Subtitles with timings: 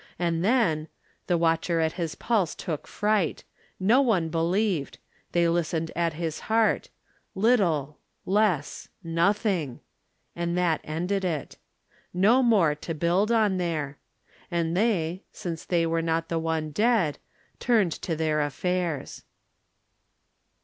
[0.17, 0.87] And then
[1.27, 3.43] the watcher at his pulse took fright.
[3.79, 4.97] No one believed.
[5.31, 6.89] They listened at his heart.
[7.35, 9.79] Little less nothing!
[10.35, 11.57] and that ended it.
[12.15, 13.99] No more to build on there.
[14.49, 17.19] And they, since they Were not the one dead,
[17.59, 19.21] turned to their affairs.